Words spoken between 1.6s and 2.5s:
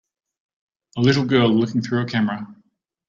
through a camera.